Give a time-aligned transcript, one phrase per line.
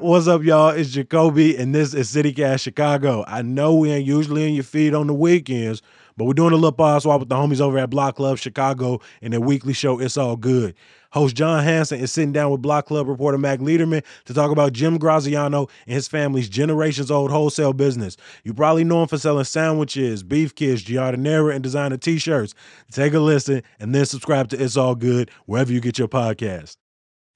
[0.00, 0.68] What's up, y'all?
[0.68, 3.24] It's Jacoby, and this is CityCast Chicago.
[3.26, 5.82] I know we ain't usually in your feed on the weekends,
[6.16, 9.00] but we're doing a little pod swap with the homies over at Block Club Chicago
[9.20, 10.76] in their weekly show, It's All Good.
[11.10, 14.72] Host Jon Hansen is sitting down with Block Club reporter Mack Liederman to talk about
[14.72, 18.16] Jim Graziano and his family's generations old wholesale business.
[18.44, 22.54] You probably know him for selling sandwiches, beef kits, giardiniera, and designer t shirts.
[22.92, 26.76] Take a listen and then subscribe to It's All Good wherever you get your podcast.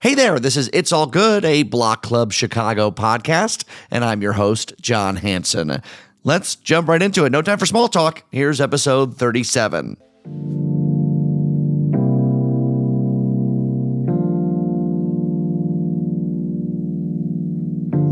[0.03, 4.33] Hey there, this is It's All Good, a Block Club Chicago podcast, and I'm your
[4.33, 5.81] host, Jon Hansen.
[6.25, 7.31] Let's jump right into it.
[7.31, 8.25] No time for small talk.
[8.33, 9.97] Here's episode 37.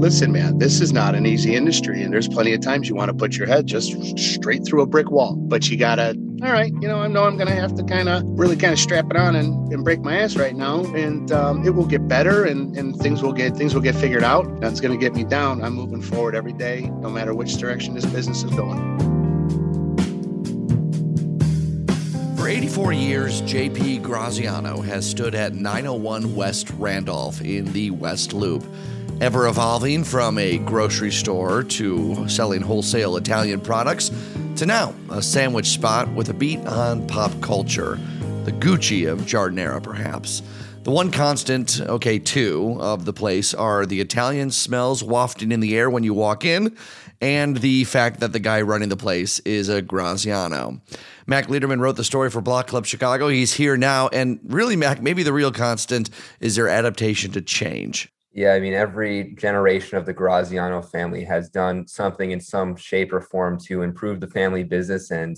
[0.00, 2.02] listen, man, this is not an easy industry.
[2.02, 4.86] And there's plenty of times you want to put your head just straight through a
[4.86, 5.36] brick wall.
[5.36, 7.84] But you got to, all right, you know, I know I'm going to have to
[7.84, 10.84] kind of really kind of strap it on and, and break my ass right now.
[10.94, 14.24] And um, it will get better and, and things will get things will get figured
[14.24, 14.60] out.
[14.60, 15.62] That's going to get me down.
[15.62, 18.78] I'm moving forward every day, no matter which direction this business is going.
[22.38, 28.64] For 84 years, JP Graziano has stood at 901 West Randolph in the West Loop
[29.20, 34.10] ever evolving from a grocery store to selling wholesale Italian products
[34.60, 37.98] to now a sandwich spot with a beat on pop culture,
[38.44, 40.42] the Gucci of Giardiniera, perhaps.
[40.82, 45.78] The one constant, okay, two of the place are the Italian smells wafting in the
[45.78, 46.76] air when you walk in,
[47.22, 50.82] and the fact that the guy running the place is a Graziano.
[51.26, 53.28] Mack Liederman wrote the story for Block Club Chicago.
[53.28, 58.12] He's here now, and really, Mack, maybe the real constant is their adaptation to change.
[58.32, 63.12] Yeah, I mean, every generation of the Graziano family has done something in some shape
[63.12, 65.10] or form to improve the family business.
[65.10, 65.36] And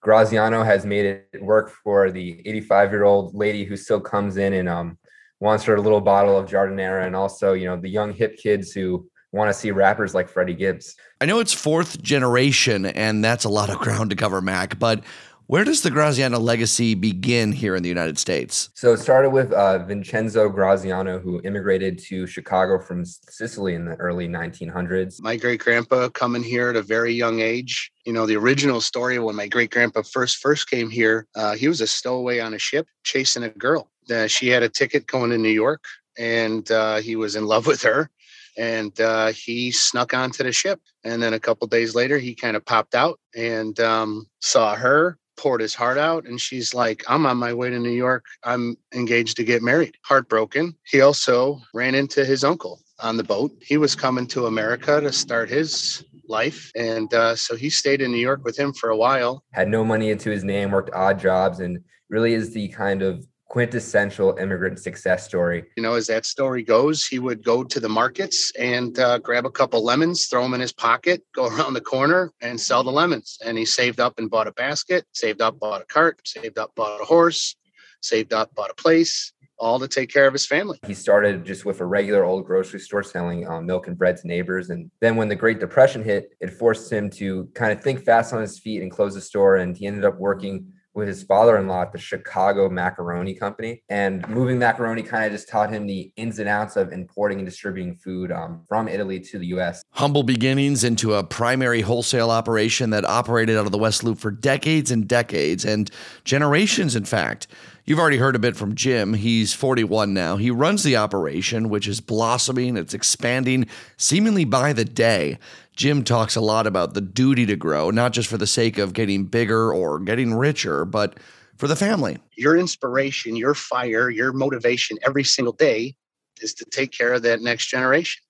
[0.00, 4.52] Graziano has made it work for the 85 year old lady who still comes in
[4.52, 4.98] and um,
[5.40, 9.08] wants her little bottle of Giardiniera, and also, you know, the young hip kids who
[9.32, 10.96] want to see rappers like Freddie Gibbs.
[11.20, 15.02] I know it's fourth generation, and that's a lot of ground to cover, Mack, but
[15.48, 18.68] where does the Graziano legacy begin here in the United States?
[18.74, 23.94] So it started with uh, Vincenzo Graziano, who immigrated to Chicago from Sicily in the
[23.96, 25.22] early 1900s.
[25.22, 27.92] My great grandpa coming here at a very young age.
[28.04, 31.68] You know, the original story when my great grandpa first first came here, uh, he
[31.68, 33.90] was a stowaway on a ship chasing a girl.
[34.10, 35.84] Uh, she had a ticket going to New York,
[36.18, 38.10] and uh, he was in love with her
[38.56, 40.80] and uh, he snuck onto the ship.
[41.04, 45.18] And then a couple days later, he kind of popped out and um, saw her,
[45.36, 48.24] poured his heart out and she's like i'm on my way to new york.
[48.44, 49.96] I'm engaged to get married.
[50.02, 53.52] Heartbroken he also ran into his uncle on the boat.
[53.60, 58.10] He was coming to america to start his life and uh, so he stayed in
[58.10, 59.44] new york with him for a while.
[59.52, 63.26] Had no money into his name worked odd jobs and really is the kind of
[63.48, 65.64] quintessential immigrant success story.
[65.76, 69.46] You know, as that story goes, he would go to the markets and uh, grab
[69.46, 72.92] a couple lemons, throw them in his pocket, go around the corner and sell the
[72.92, 73.38] lemons.
[73.44, 76.74] And he saved up and bought a basket, saved up, bought a cart, saved up,
[76.74, 77.56] bought a horse,
[78.02, 79.32] saved up, bought a place.
[79.58, 80.78] All to take care of his family.
[80.86, 84.26] He started just with a regular old grocery store selling um, milk and bread to
[84.26, 84.68] neighbors.
[84.68, 88.34] And then when the Great Depression hit, it forced him to kind of think fast
[88.34, 89.56] on his feet and close the store.
[89.56, 93.82] And he ended up working with his father-in-law at the Chicago Macaroni Company.
[93.90, 97.46] And moving macaroni kind of just taught him the ins and outs of importing and
[97.46, 99.82] distributing food um, from Italy to the U.S.
[99.92, 104.30] Humble beginnings into a primary wholesale operation that operated out of the West Loop for
[104.30, 105.90] decades and decades and
[106.24, 107.46] generations, in fact.
[107.86, 109.14] You've already heard a bit from Jim.
[109.14, 110.38] He's 41 now.
[110.38, 115.38] He runs the operation, which is blossoming, it's expanding seemingly by the day.
[115.76, 118.92] Jim talks a lot about the duty to grow, not just for the sake of
[118.92, 121.20] getting bigger or getting richer, but
[121.58, 122.18] for the family.
[122.36, 125.94] Your inspiration, your fire, your motivation every single day
[126.40, 128.20] is to take care of that next generation.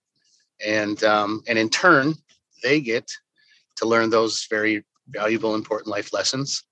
[0.66, 2.14] And um, and in turn,
[2.62, 3.10] they get
[3.76, 6.62] to learn those very valuable, important life lessons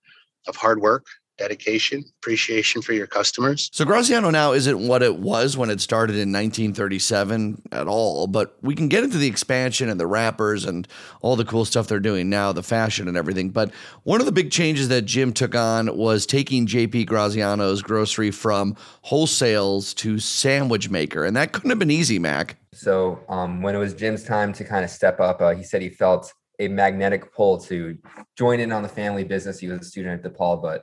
[0.46, 1.06] of hard work,
[1.36, 3.68] dedication, appreciation for your customers.
[3.72, 8.56] So Graziano now isn't what it was when it started in 1937 at all, but
[8.62, 10.86] we can get into the expansion and the rappers and
[11.22, 13.50] all the cool stuff they're doing now, the fashion and everything.
[13.50, 13.72] But
[14.04, 18.76] one of the big changes that Jim took on was taking JP Graziano's grocery from
[19.04, 22.56] wholesales to sandwich maker, and that couldn't have been easy, Mack.
[22.72, 25.80] So um, when it was Jim's time to kind of step up, uh, he said
[25.82, 27.96] he felt a magnetic pull to
[28.36, 29.58] join in on the family business.
[29.58, 30.82] He was a student at DePaul, but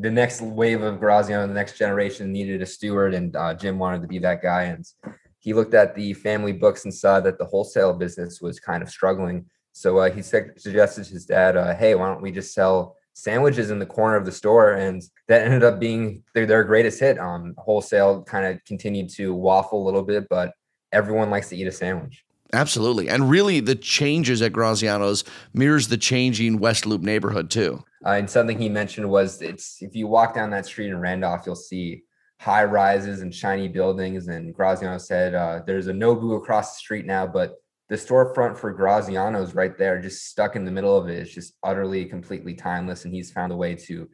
[0.00, 4.02] the next wave of Graziano, the next generation needed a steward, and uh, Jim wanted
[4.02, 4.64] to be that guy.
[4.64, 4.84] And
[5.38, 8.88] he looked at the family books and saw that the wholesale business was kind of
[8.88, 9.46] struggling.
[9.72, 13.70] So uh, he suggested to his dad, uh, "Hey, why don't we just sell sandwiches
[13.70, 17.18] in the corner of the store?" And that ended up being their, their greatest hit.
[17.18, 20.52] Um, wholesale kind of continued to waffle a little bit, but
[20.92, 22.24] everyone likes to eat a sandwich.
[22.52, 23.08] Absolutely.
[23.08, 25.24] And really, the changes at Graziano's
[25.54, 27.84] mirrors the changing West Loop neighborhood, too.
[28.04, 31.42] Uh, and something he mentioned was it's if you walk down that street in Randolph,
[31.44, 32.02] you'll see
[32.40, 34.28] high rises and shiny buildings.
[34.28, 37.56] And Graziano said uh, there's a Nobu across the street now, but
[37.90, 41.18] the storefront for Graziano's right there, just stuck in the middle of it.
[41.18, 43.04] it, is just utterly, completely timeless.
[43.04, 44.08] And he's found a way to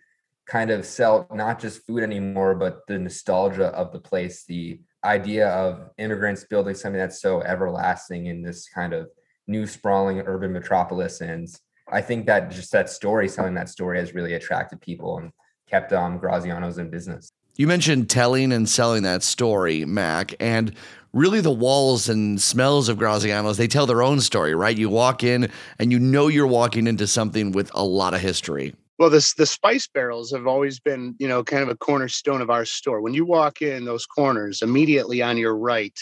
[0.47, 5.49] kind of sell not just food anymore, but the nostalgia of the place, the idea
[5.51, 9.09] of immigrants building something that's so everlasting in this kind of
[9.47, 11.21] new sprawling urban metropolis.
[11.21, 11.49] And
[11.89, 15.31] I think that just that story, selling that story has really attracted people and
[15.69, 17.31] kept um, Graziano's in business.
[17.57, 20.75] You mentioned telling and selling that story, Mack, and
[21.13, 24.77] really the walls and smells of Graziano's, they tell their own story, right?
[24.77, 28.75] You walk in and you know you're walking into something with a lot of history.
[28.99, 32.51] Well, this the spice barrels have always been, you know, kind of a cornerstone of
[32.51, 33.01] our store.
[33.01, 35.99] When you walk in those corners, immediately on your right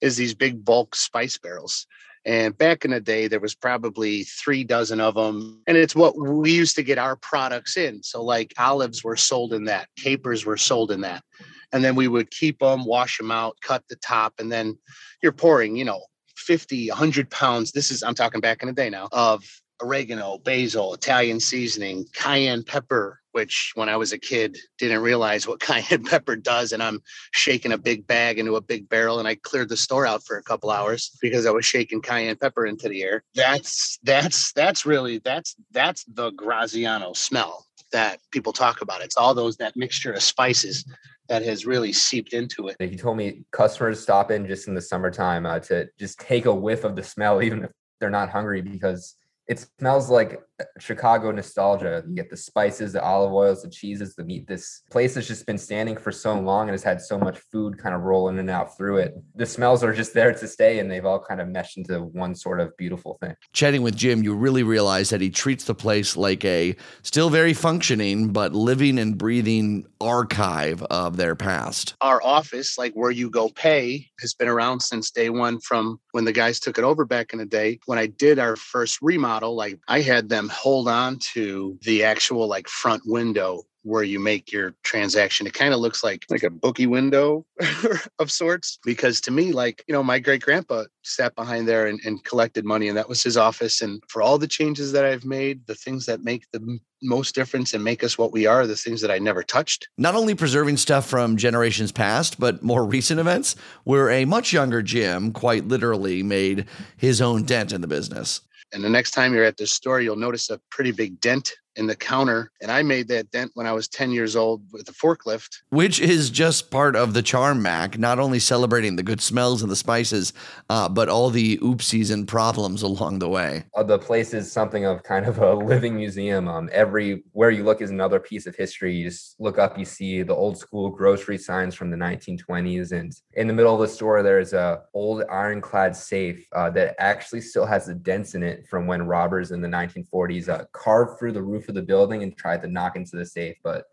[0.00, 1.86] is these big bulk spice barrels.
[2.28, 5.62] And back in the day, there was probably three dozen of them.
[5.66, 8.02] And it's what we used to get our products in.
[8.02, 11.24] So, like olives were sold in that, capers were sold in that.
[11.72, 14.76] And then we would keep them, wash them out, cut the top, and then
[15.22, 16.02] you're pouring, you know,
[16.36, 17.72] 50, 100 pounds.
[17.72, 19.42] This is, I'm talking back in the day now, of
[19.82, 25.60] oregano, basil, Italian seasoning, cayenne pepper, which when I was a kid didn't realize what
[25.68, 26.72] cayenne pepper does.
[26.72, 27.00] And I'm
[27.30, 30.36] shaking a big bag into a big barrel and I cleared the store out for
[30.36, 33.22] a couple hours because I was shaking cayenne pepper into the air.
[33.36, 39.02] That's that's that's really that's that's the Graziano smell that people talk about.
[39.02, 40.84] It's all those that mixture of spices
[41.28, 42.76] that has really seeped into it.
[42.80, 46.52] He told me customers stop in just in the summertime uh, to just take a
[46.52, 47.70] whiff of the smell, even if
[48.00, 49.14] they're not hungry, because
[49.46, 50.42] it smells like
[50.78, 52.02] Chicago nostalgia.
[52.08, 54.46] You get the spices, the olive oils, the cheeses, the meat.
[54.46, 57.78] This place has just been standing for so long and has had so much food
[57.78, 59.14] kind of roll in and out through it.
[59.36, 62.34] The smells are just there to stay and they've all kind of meshed into one
[62.34, 63.34] sort of beautiful thing.
[63.52, 67.54] Chatting with Jim, you really realize that he treats the place like a still very
[67.54, 71.94] functioning, but living and breathing archive of their past.
[72.00, 76.24] Our office, like where you go pay, has been around since day one from when
[76.24, 77.78] the guys took it over back in the day.
[77.86, 82.04] When I did our first remodel, like I had them Um, hold on to the
[82.04, 85.46] actual like front window where you make your transaction.
[85.46, 87.46] It kind of looks like like a bookie window
[88.18, 88.78] of sorts.
[88.84, 92.64] Because to me, like, you know, my great grandpa sat behind there and, and, collected
[92.64, 93.80] money, and that was his office.
[93.80, 97.72] And for all the changes that I've made, the things that make the most difference
[97.72, 99.88] and make us what we are, the things that I never touched.
[99.96, 104.82] Not only preserving stuff from generations past, but more recent events, where a much younger
[104.82, 106.66] Jim quite literally made
[106.96, 108.42] his own dent in the business.
[108.72, 111.86] And the next time you're at this store, you'll notice a pretty big dent in
[111.86, 112.50] the counter.
[112.60, 115.58] And I made that dent when I was 10 years old with a forklift.
[115.70, 119.70] Which is just part of the charm, Mack, not only celebrating the good smells and
[119.70, 120.32] the spices,
[120.68, 123.64] uh, but all the oopsies and problems along the way.
[123.74, 126.48] Uh, the place is something of kind of a living museum.
[126.48, 128.94] Um, every where you look is another piece of history.
[128.94, 132.90] You just look up, you see the old school grocery signs from the 1920s.
[132.90, 137.40] And in the middle of the store, there's a old ironclad safe uh, that actually
[137.40, 141.32] still has the dents in it from when robbers in the 1940s uh, carved through
[141.32, 143.86] the roof the building and tried to knock into the safe, but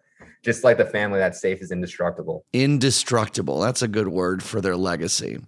[0.43, 2.45] just like the family, that safe is indestructible.
[2.53, 3.59] Indestructible.
[3.59, 5.39] That's a good word for their legacy.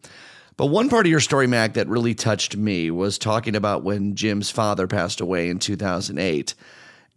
[0.58, 4.16] But one part of your story, Mack, that really touched me was talking about when
[4.16, 6.56] Jim's father passed away in 2008.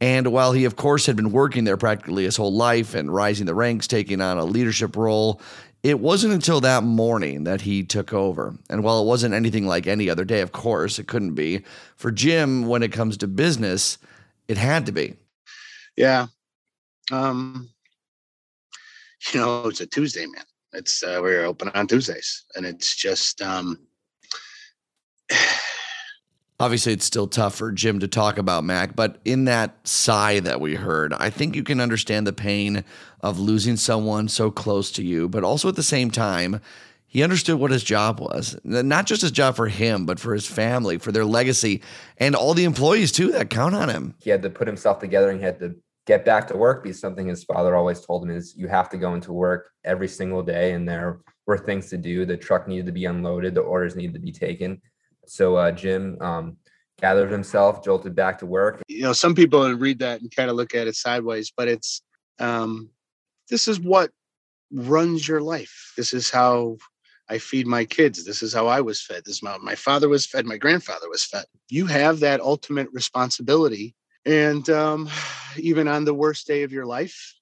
[0.03, 3.47] And while he, of course, had been working there practically his whole life and rising
[3.47, 5.41] the ranks, taking on a leadership role,
[5.83, 8.55] it wasn't until that morning that he took over.
[8.69, 11.63] And while it wasn't anything like any other day, of course, it couldn't be,
[11.97, 13.97] for Jim, when it comes to business,
[14.51, 15.15] it had to be.
[15.97, 16.27] Yeah.
[17.13, 17.71] Um,
[19.33, 20.45] you know, it's a Tuesday, man.
[20.73, 23.79] It's uh, we're open on Tuesdays, and it's just um,
[26.61, 30.61] obviously it's still tough for Jim to talk about Mack, but in that sigh that
[30.61, 32.85] we heard, I think you can understand the pain
[33.21, 36.61] of losing someone so close to you, but also at the same time,
[37.13, 38.57] he understood what his job was.
[38.63, 41.83] Not just his job for him, but for his family, for their legacy,
[42.19, 44.15] and all the employees too that count on him.
[44.21, 45.75] He had to put himself together and he had to
[46.07, 48.97] get back to work because something his father always told him is you have to
[48.97, 52.25] go into work every single day and there were things to do.
[52.25, 54.81] The truck needed to be unloaded, the orders needed to be taken.
[55.27, 56.59] So uh, Jim um,
[57.01, 58.83] gathered himself, jolted back to work.
[58.87, 62.03] You know, some people read that and kind of look at it sideways, but it's
[62.39, 62.89] um,
[63.49, 64.13] this is what
[64.73, 65.93] runs your life.
[65.97, 66.77] This is how
[67.31, 68.25] I feed my kids.
[68.25, 69.23] This is how I was fed.
[69.25, 70.47] This is how my father was fed.
[70.47, 71.45] My grandfather was fed.
[71.69, 73.95] You have that ultimate responsibility.
[74.27, 75.09] And um,
[75.57, 77.35] even on the worst day of your life,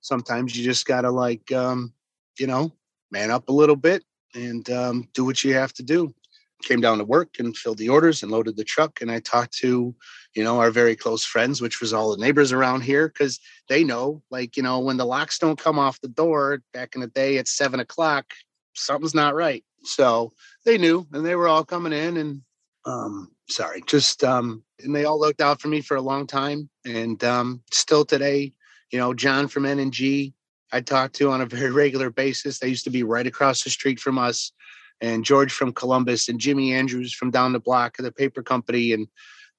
[0.00, 1.92] sometimes you just got to like, um,
[2.38, 2.72] you know,
[3.10, 4.02] man up a little bit
[4.34, 6.14] and um, do what you have to do.
[6.62, 9.02] Came down to work and filled the orders and loaded the truck.
[9.02, 9.94] And I talked to,
[10.34, 13.38] you know, our very close friends, which was all the neighbors around here, because
[13.68, 17.02] they know, like, you know, when the locks don't come off the door back in
[17.02, 18.32] the day at seven o'clock,
[18.76, 19.64] something's not right.
[19.84, 20.32] So
[20.64, 22.42] they knew, and they were all coming in and
[22.86, 26.68] um sorry just um and they all looked out for me for a long time
[26.84, 28.52] and um still today
[28.92, 30.32] you know john from n&g
[30.72, 33.70] i talk to on a very regular basis they used to be right across the
[33.70, 34.52] street from us
[35.00, 38.92] and george from columbus and jimmy andrews from down the block of the paper company
[38.92, 39.08] and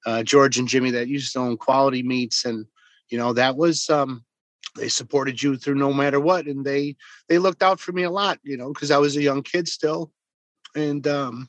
[0.06, 2.64] uh, george and jimmy that used to own quality meats and
[3.10, 4.24] you know that was um
[4.76, 6.96] they supported you through no matter what and they
[7.28, 9.66] they looked out for me a lot you know because i was a young kid
[9.68, 10.10] still
[10.74, 11.48] and um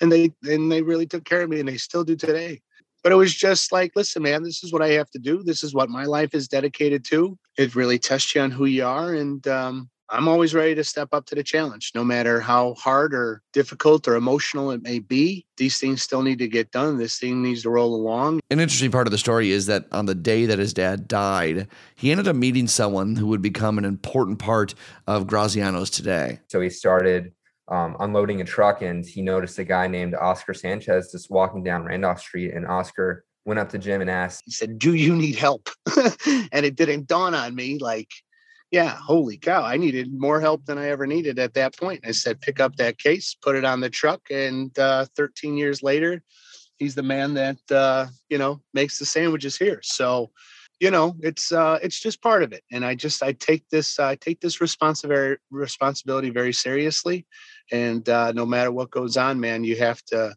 [0.00, 2.60] and they and they really took care of me and they still do today.
[3.02, 5.42] But it was just like listen man this is what i have to do.
[5.42, 7.38] This is what my life is dedicated to.
[7.58, 11.08] It really tests you on who you are and um, i'm always ready to step
[11.12, 15.44] up to the challenge no matter how hard or difficult or emotional it may be
[15.56, 18.90] these things still need to get done this thing needs to roll along An interesting
[18.90, 22.28] part of the story is that on the day that his dad died, he ended
[22.28, 24.74] up meeting someone who would become an important part
[25.06, 26.40] of Graziano's today.
[26.48, 27.32] So he started
[27.68, 31.84] um, unloading a truck and he noticed a guy named Oscar Sanchez just walking down
[31.84, 32.52] Randolph Street.
[32.52, 35.68] And Oscar went up to Jim and asked, he said do you need help
[36.52, 38.08] and it didn't dawn on me like
[38.74, 42.04] yeah holy cow i needed more help than i ever needed at that point.
[42.04, 45.80] I said pick up that case put it on the truck and uh, 13 years
[45.80, 46.24] later
[46.76, 49.78] he's the man that uh, you know makes the sandwiches here.
[49.82, 50.32] So
[50.80, 54.00] you know it's uh it's just part of it and i just i take this
[54.00, 57.24] i take this responsibility responsibility very seriously
[57.70, 60.34] and uh no matter what goes on man you have to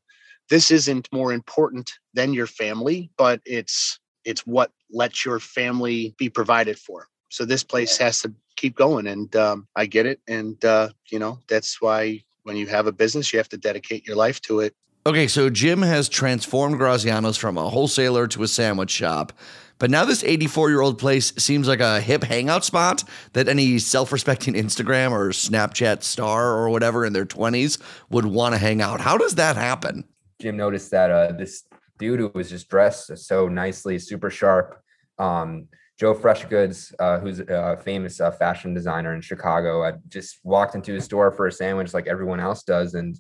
[0.51, 6.29] this isn't more important than your family but it's it's what lets your family be
[6.29, 10.65] provided for so this place has to keep going and um i get it and
[10.65, 14.15] uh you know that's why when you have a business you have to dedicate your
[14.15, 14.75] life to it
[15.05, 19.31] Okay, so Jim has transformed Graziano's from a wholesaler to a sandwich shop.
[19.79, 23.79] But now this 84 year old place seems like a hip hangout spot that any
[23.79, 28.81] self respecting Instagram or Snapchat star or whatever in their 20s would want to hang
[28.81, 28.99] out.
[28.99, 30.03] How does that happen?
[30.41, 31.63] Jim noticed that uh, this
[31.97, 34.83] dude who was just dressed so nicely, super sharp,
[35.19, 40.75] um, Joe Freshgoods, uh, who's a famous uh, fashion designer in Chicago, I just walked
[40.75, 42.93] into his store for a sandwich like everyone else does.
[42.93, 43.19] And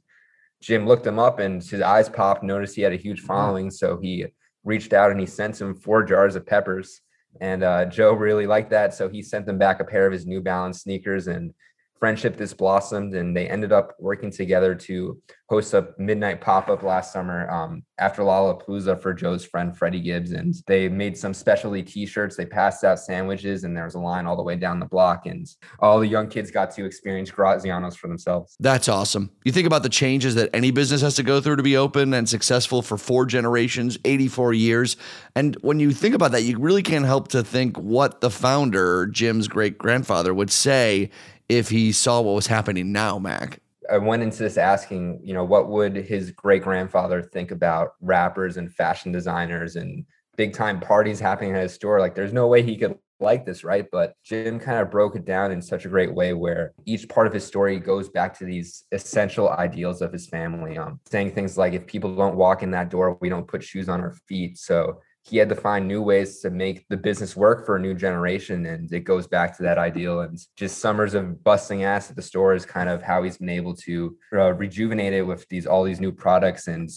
[0.61, 3.71] Jim looked him up and his eyes popped, noticed he had a huge following.
[3.71, 4.27] So he
[4.63, 7.01] reached out and he sent him four jars of peppers.
[7.41, 8.93] And uh, Joe really liked that.
[8.93, 11.53] So he sent them back a pair of his New Balance sneakers and
[11.99, 17.13] friendship this blossomed and they ended up working together to host a midnight pop-up last
[17.13, 22.35] summer um, after Lollapalooza for Joe's friend Freddie Gibbs and they made some specialty t-shirts
[22.35, 25.25] they passed out sandwiches and there was a line all the way down the block
[25.25, 25.47] and
[25.79, 29.31] all the young kids got to experience Graziano's for themselves That's awesome.
[29.43, 32.13] You think about the changes that any business has to go through to be open
[32.13, 34.97] and successful for four generations, 84 years.
[35.35, 39.07] And when you think about that, you really can't help to think what the founder,
[39.07, 41.09] Jim's great grandfather, would say
[41.49, 43.59] if he saw what was happening now, Mack.
[43.89, 48.57] I went into this asking, you know, what would his great grandfather think about rappers
[48.57, 51.99] and fashion designers and big time parties happening at his store?
[51.99, 53.85] Like, there's no way he could like this, right?
[53.91, 57.27] But Jim kind of broke it down in such a great way where each part
[57.27, 60.77] of his story goes back to these essential ideals of his family.
[60.77, 63.89] Um, saying things like, if people don't walk in that door, we don't put shoes
[63.89, 64.57] on our feet.
[64.57, 67.93] So he had to find new ways to make the business work for a new
[67.93, 68.65] generation.
[68.65, 70.21] And it goes back to that ideal.
[70.21, 73.49] And just summers of busting ass at the store is kind of how he's been
[73.49, 76.89] able to uh, rejuvenate it with these all these new products and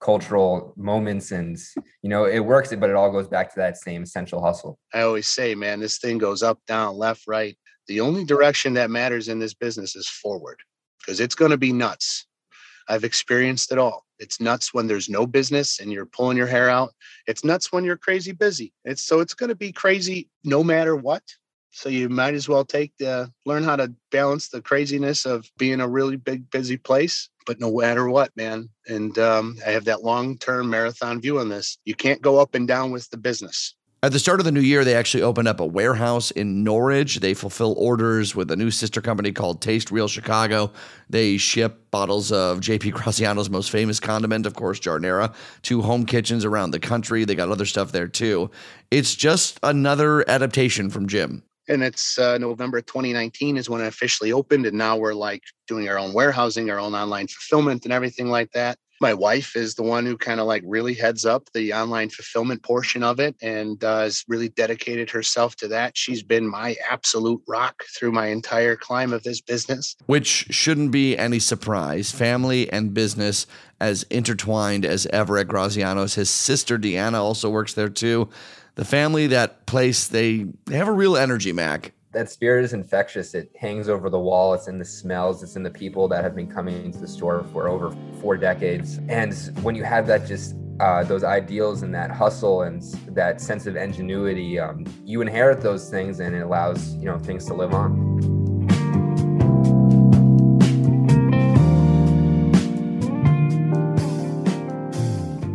[0.00, 1.30] cultural moments.
[1.32, 1.58] And
[2.02, 4.78] you know, it works, but it all goes back to that same essential hustle.
[4.94, 7.56] I always say, man, this thing goes up, down, left, right.
[7.86, 10.58] The only direction that matters in this business is forward
[11.00, 12.26] because it's going to be nuts.
[12.88, 14.04] I've experienced it all.
[14.18, 16.92] It's nuts when there's no business and you're pulling your hair out.
[17.26, 18.72] It's nuts when you're crazy busy.
[18.84, 21.22] It's so it's going to be crazy no matter what.
[21.70, 25.80] So you might as well take the learn how to balance the craziness of being
[25.80, 28.68] a really big busy place, but no matter what, man.
[28.86, 31.76] And um, I have that long term marathon view on this.
[31.84, 33.74] You can't go up and down with the business.
[34.04, 37.20] At the start of the new year, they actually opened up a warehouse in Norridge.
[37.20, 40.70] They fulfill orders with a new sister company called Taste Real Chicago.
[41.08, 46.44] They ship bottles of JP Graziano's most famous condiment, of course, Giardiniera, to home kitchens
[46.44, 47.24] around the country.
[47.24, 48.50] They got other stuff there too.
[48.90, 51.42] It's just another adaptation from Jim.
[51.66, 55.88] and it's uh, November 2019 is when it officially opened, and now we're like doing
[55.88, 58.78] our own warehousing, our own online fulfillment, and everything like that.
[59.00, 62.62] My wife is the one who kind of like really heads up the online fulfillment
[62.62, 65.96] portion of it and uh, has really dedicated herself to that.
[65.96, 69.96] She's been my absolute rock through my entire climb of this business.
[70.06, 72.10] Which shouldn't be any surprise.
[72.10, 73.46] Family and business
[73.80, 76.14] as intertwined as ever at Graziano's.
[76.14, 78.28] His sister Deanna also works there too.
[78.76, 83.34] The family, that place, they, they have a real energy, Mac that spirit is infectious.
[83.34, 84.54] It hangs over the wall.
[84.54, 85.42] It's in the smells.
[85.42, 88.98] It's in the people that have been coming into the store for over four decades.
[89.08, 92.82] And when you have that just uh, those ideals and that hustle and
[93.14, 97.44] that sense of ingenuity, um, you inherit those things, and it allows you know things
[97.46, 98.13] to live on.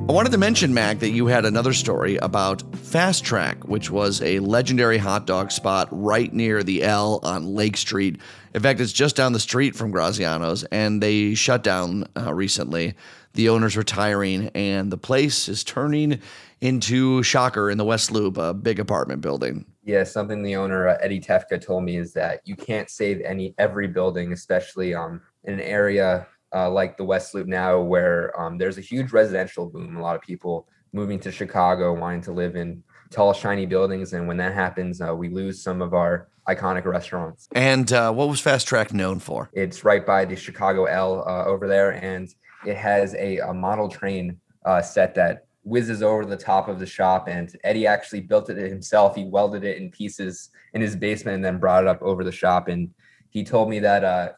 [0.09, 4.23] I wanted to mention, Mack, that you had another story about Fast Track, which was
[4.23, 8.19] a legendary hot dog spot right near the L on Lake Street.
[8.55, 12.95] In fact, it's just down the street from Graziano's, and they shut down uh, recently.
[13.33, 16.19] The owner's retiring, and the place is turning
[16.59, 19.63] into Shocker in the West Loop, a big apartment building.
[19.83, 23.53] Yeah, something the owner uh, Eddie Tefka told me is that you can't save any
[23.59, 28.57] every building, especially um, in an area uh, like the West Loop now, where um,
[28.57, 29.97] there's a huge residential boom.
[29.97, 34.27] A lot of people moving to Chicago, wanting to live in tall, shiny buildings, and
[34.27, 37.47] when that happens, uh, we lose some of our iconic restaurants.
[37.53, 39.49] And uh, what was Fast Track known for?
[39.53, 42.33] It's right by the Chicago L uh, over there, and
[42.65, 46.85] it has a, a model train uh, set that whizzes over the top of the
[46.85, 47.27] shop.
[47.27, 49.15] And Eddie actually built it himself.
[49.15, 52.31] He welded it in pieces in his basement and then brought it up over the
[52.31, 52.67] shop.
[52.67, 52.89] And
[53.29, 54.29] he told me that uh,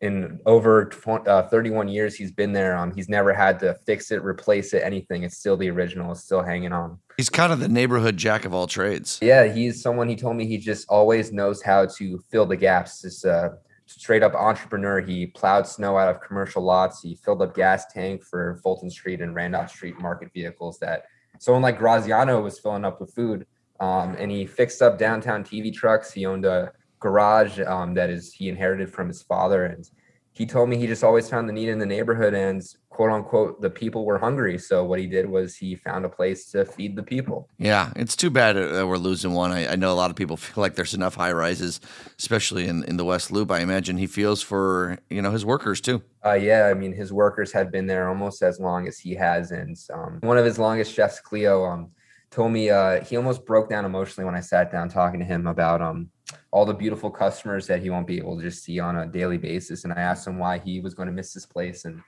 [0.00, 0.90] in over
[1.26, 4.82] uh, 31 years he's been there um, he's never had to fix it replace it
[4.82, 5.22] anything.
[5.22, 6.98] It's still the original it's still hanging on.
[7.16, 9.18] He's kind of the neighborhood jack of all trades.
[9.22, 13.02] Yeah he's someone he told me he just always knows how to fill the gaps.
[13.02, 13.54] Just a
[13.86, 15.00] straight up entrepreneur.
[15.00, 17.02] He plowed snow out of commercial lots.
[17.02, 21.04] He filled up gas tank for fulton street and randolph street market vehicles that
[21.38, 23.46] someone like graziano was filling up with food.
[23.80, 26.12] Um, and he fixed up downtown tv trucks.
[26.12, 26.72] He owned a
[27.04, 29.90] garage um, that is he inherited from his father and
[30.32, 33.60] he told me he just always found the need in the neighborhood and quote unquote
[33.60, 34.58] the people were hungry.
[34.58, 37.48] So what he did was he found a place to feed the people.
[37.58, 39.52] Yeah it's too bad that we're losing one.
[39.52, 41.78] I, I know a lot of people feel like there's enough high rises
[42.18, 43.50] especially in, in the west loop.
[43.50, 46.02] I imagine he feels for you know his workers too.
[46.24, 49.50] Uh, yeah i mean his workers have been there almost as long as he has
[49.50, 51.90] and um, one of his longest chefs cleo um,
[52.34, 55.46] told me uh, he almost broke down emotionally when i sat down talking to him
[55.46, 56.10] about um,
[56.50, 59.38] all the beautiful customers that he won't be able to just see on a daily
[59.38, 59.84] basis.
[59.84, 61.84] And I asked him why he was going to miss this place.
[61.84, 62.00] And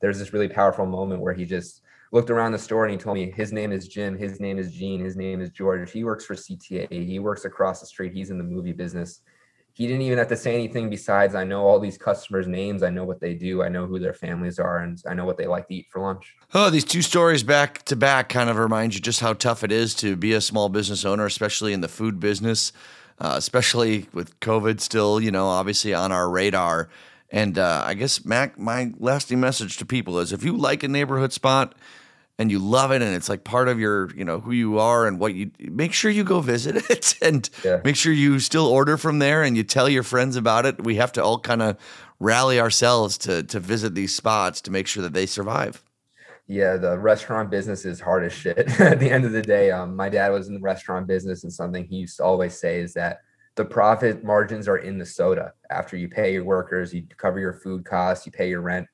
[0.00, 3.16] there's this really powerful moment where he just looked around the store and he told
[3.16, 5.90] me his name is Jim, his name is Gene, his name is George.
[5.90, 6.88] He works for CTA.
[6.90, 8.12] He works across the street.
[8.12, 9.20] He's in the movie business.
[9.74, 12.90] He didn't even have to say anything besides I know all these customers' names, I
[12.90, 15.46] know what they do, I know who their families are, and I know what they
[15.46, 16.34] like to eat for lunch.
[16.52, 19.72] Oh, these two stories back to back kind of remind you just how tough it
[19.72, 22.72] is to be a small business owner, especially in the food business
[23.22, 26.88] uh, especially with COVID still, you know, obviously on our radar.
[27.30, 30.88] And uh, I guess, Mack, my lasting message to people is if you like a
[30.88, 31.74] neighborhood spot
[32.42, 35.06] and you love it and it's like part of your, you know, who you are
[35.06, 37.80] and what you make sure you go visit it and yeah.
[37.84, 40.84] make sure you still order from there and you tell your friends about it.
[40.84, 41.78] We have to all kind of
[42.20, 45.82] rally ourselves to to visit these spots to make sure that they survive
[46.48, 48.58] yeah, the restaurant business is hard as shit.
[48.80, 51.52] At the end of the day, um, my dad was in the restaurant business, and
[51.52, 53.20] something he used to always say is that
[53.54, 55.52] the profit margins are in the soda.
[55.70, 58.86] After you pay your workers, you cover your food costs, you pay your rent.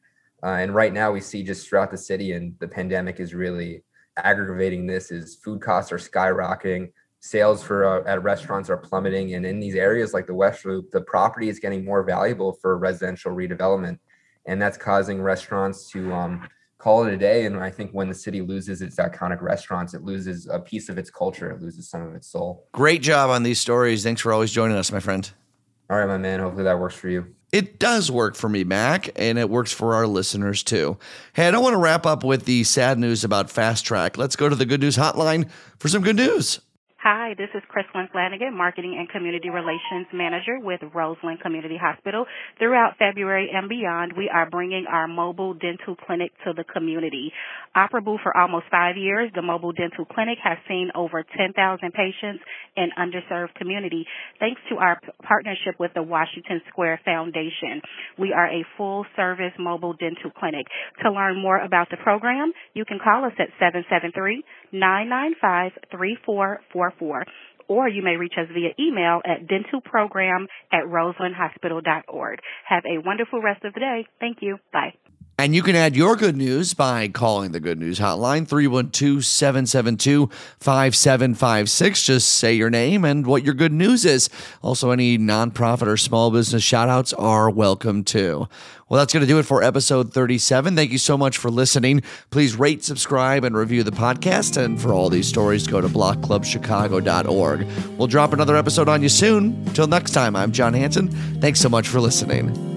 [0.43, 3.83] Uh, and right now, we see just throughout the city, and the pandemic is really
[4.17, 5.11] aggravating this.
[5.11, 9.75] Is food costs are skyrocketing, sales for uh, at restaurants are plummeting, and in these
[9.75, 13.99] areas like the West Loop, the property is getting more valuable for residential redevelopment,
[14.47, 16.49] and that's causing restaurants to um,
[16.79, 17.47] call it a day.
[17.47, 20.99] And I think when the city loses its iconic restaurants, it loses a piece of
[20.99, 22.69] its culture, it loses some of its soul.
[22.73, 24.05] Great job on these stories.
[24.05, 25.31] Thanks for always joining us, my friend.
[25.91, 26.39] All right, my man.
[26.41, 27.35] Hopefully that works for you.
[27.51, 30.99] It does work for me, Mack, and it works for our listeners too.
[31.33, 34.19] Hey, I don't want to wrap up with the sad news about Fast Track.
[34.19, 36.61] Let's go to the good news hotline for some good news.
[37.01, 42.27] Hi, this is Chrislyn Flanagan, Marketing and Community Relations Manager with Roseland Community Hospital.
[42.59, 47.31] Throughout February and beyond, we are bringing our mobile dental clinic to the community.
[47.77, 51.55] Operable for almost five years, the mobile dental clinic has seen over 10,000
[51.93, 52.43] patients
[52.77, 54.05] in underserved community
[54.41, 57.81] thanks to our p- partnership with the Washington Square Foundation.
[58.19, 60.67] We are a full service mobile dental clinic.
[61.05, 67.25] To learn more about the program, you can call us at 773 995 3444
[67.69, 72.39] or you may reach us via email at dentalprogram at roselandhospital.org.
[72.67, 74.07] Have a wonderful rest of the day.
[74.21, 74.59] Thank you.
[74.73, 74.95] Bye.
[75.41, 80.29] And you can add your good news by calling the Good News Hotline, 312 772
[80.59, 82.03] 5756.
[82.03, 84.29] Just say your name and what your good news is.
[84.63, 88.49] Also, any nonprofit or small business shout outs are welcome too.
[88.89, 90.75] Well, that's going to do it for episode 37.
[90.75, 92.03] Thank you so much for listening.
[92.31, 94.57] Please rate, subscribe, and review the podcast.
[94.63, 97.67] And for all these stories, go to blockclubchicago.org.
[97.99, 99.65] We'll drop another episode on you soon.
[99.75, 101.09] Till next time, I'm Jon Hansen.
[101.41, 102.68] Thanks so much for listening.